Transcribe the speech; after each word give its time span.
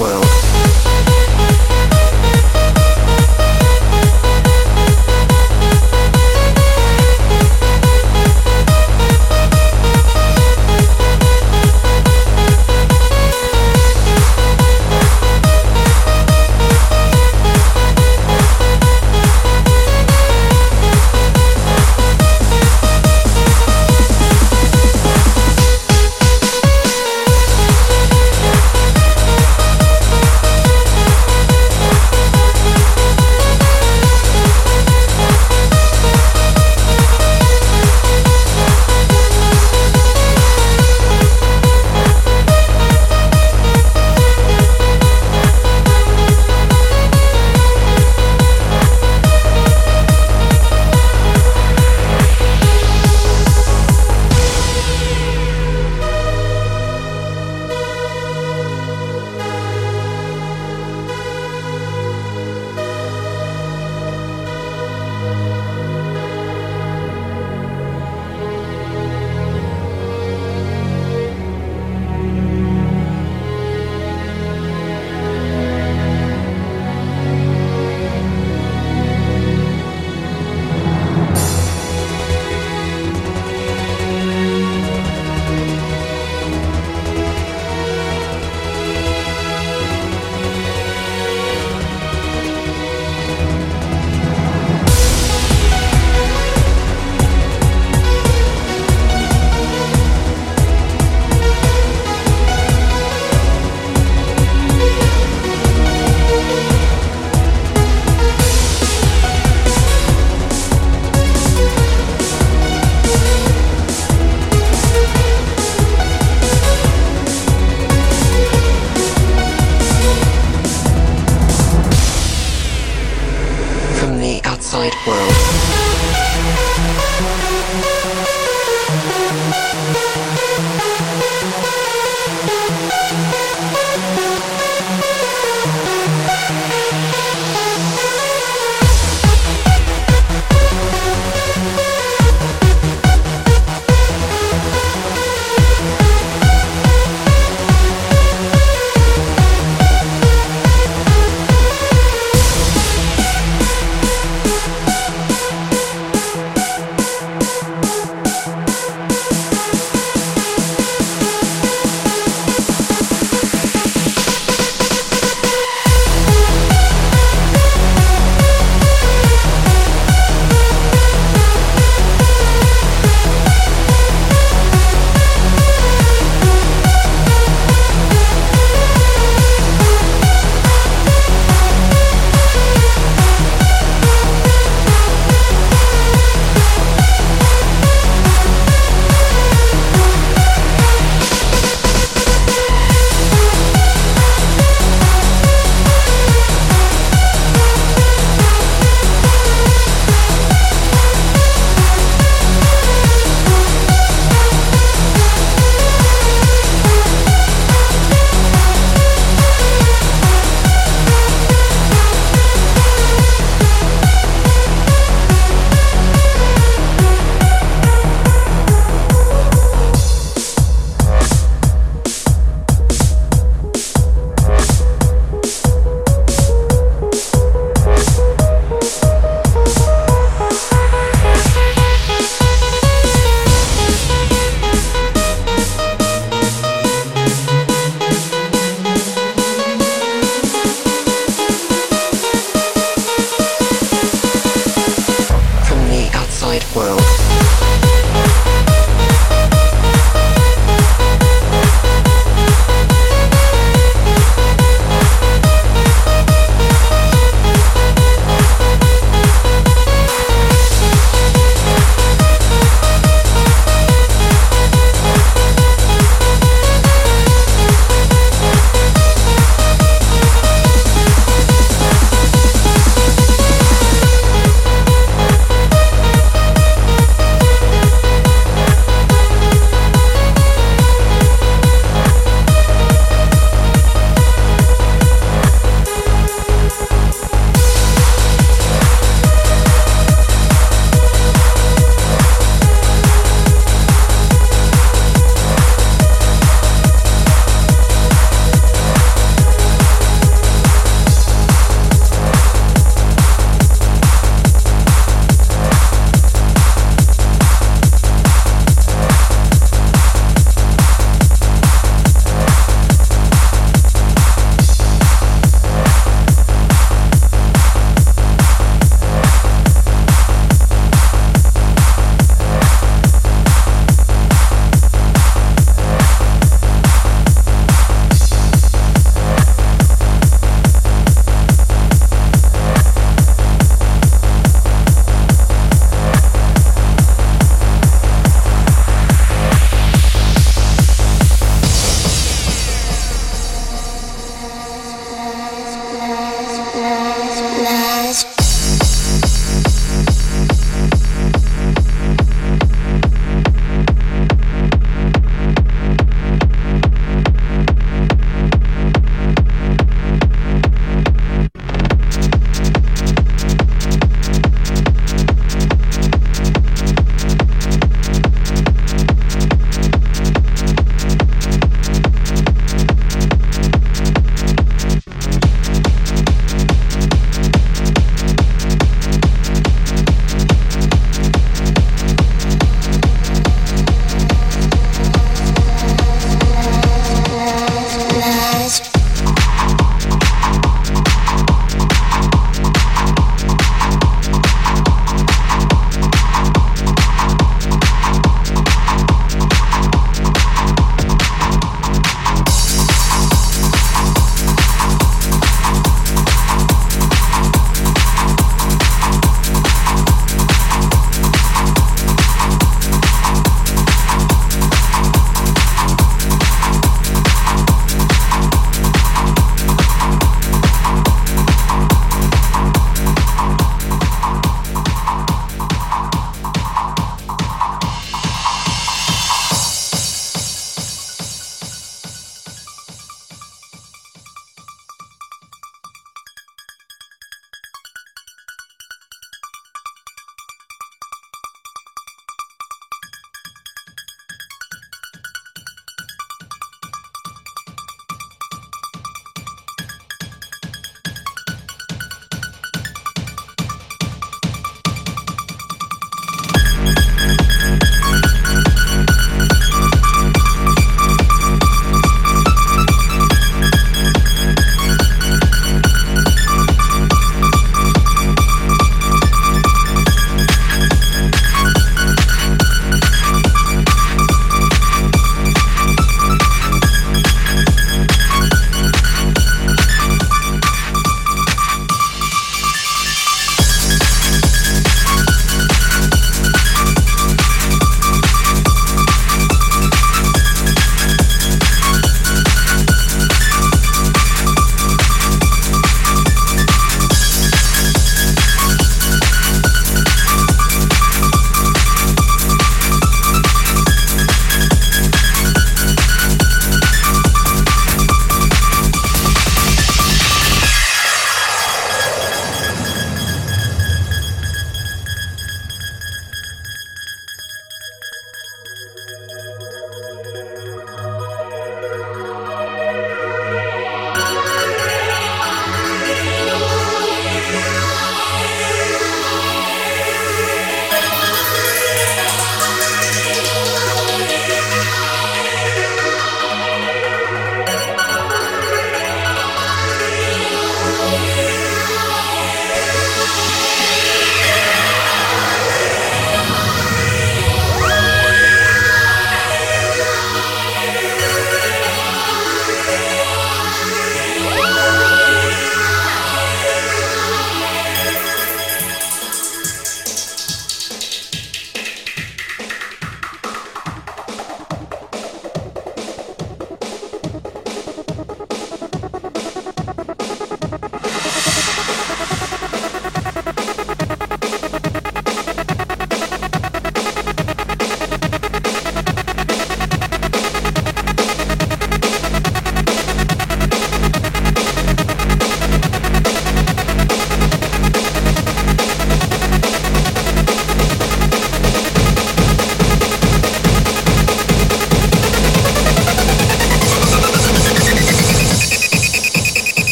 world. 0.00 0.55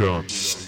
Zombie 0.00 0.59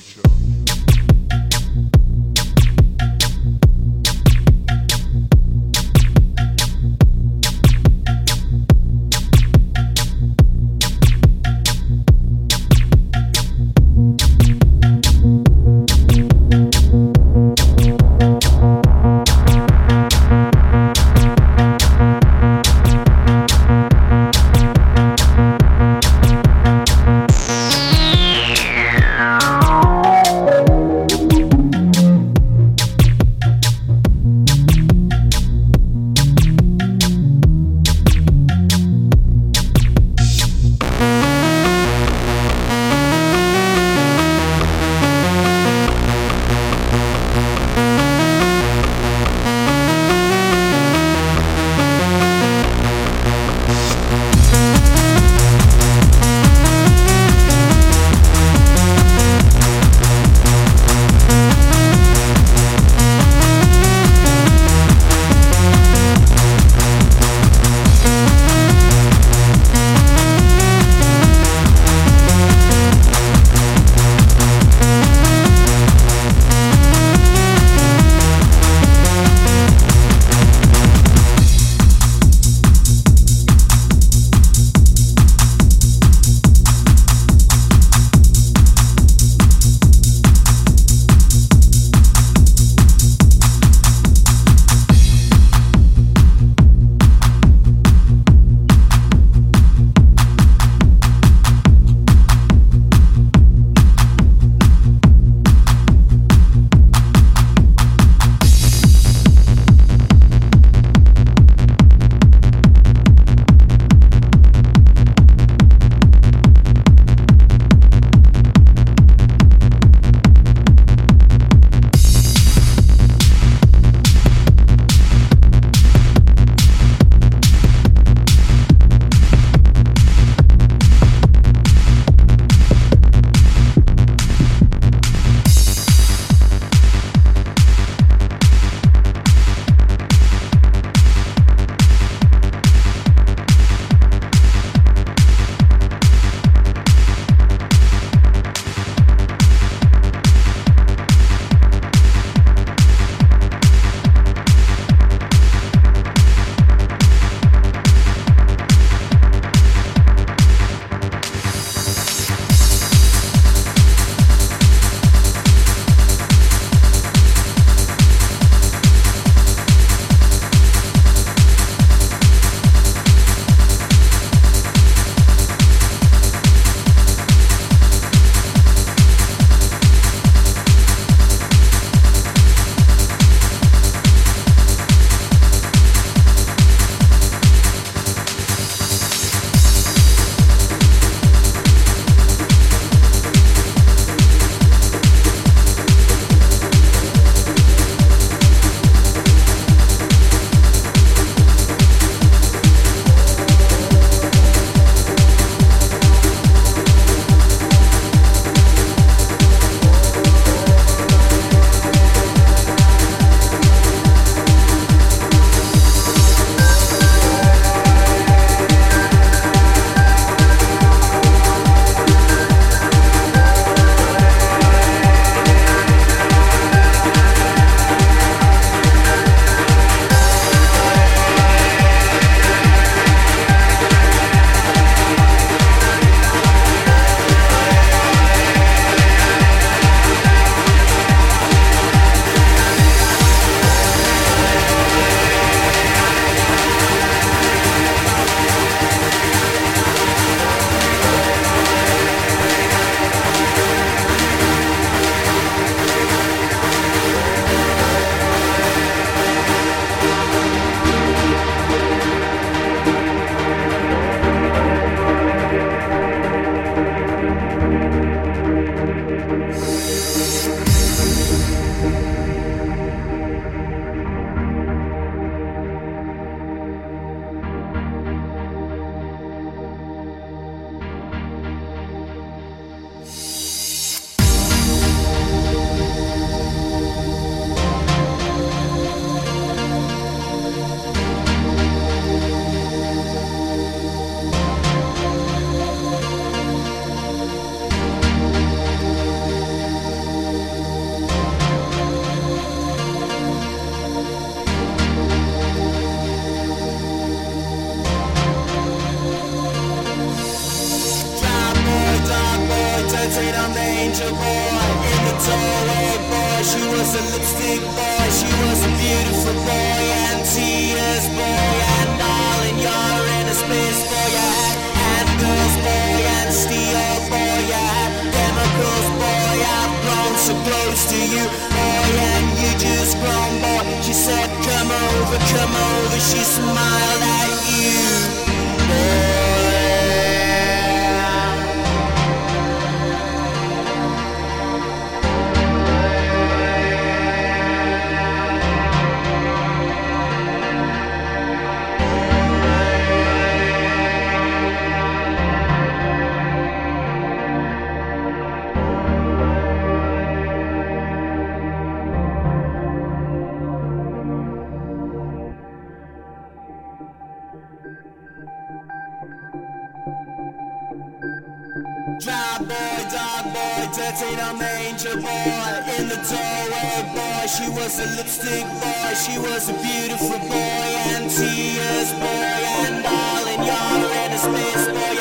some 374.33 374.43
angel 374.43 374.97
boy. 374.97 375.53
In 375.79 375.89
the 375.89 375.97
doorway 376.09 376.83
boy. 376.95 377.27
She 377.27 377.49
was 377.51 377.79
a 377.79 377.87
lipstick 377.97 378.47
boy, 378.61 378.95
she 378.95 379.19
was 379.19 379.49
a 379.49 379.55
beautiful 379.55 380.19
boy. 380.19 380.69
And 380.93 381.11
tears 381.11 381.93
boy 381.93 382.39
and 382.65 382.85
all 382.87 383.27
in 383.35 383.41
your 383.45 384.19
space 384.19 384.69
boy. 384.69 384.92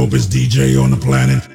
Dopest 0.00 0.30
DJ 0.30 0.82
on 0.82 0.90
the 0.90 0.96
planet. 0.96 1.49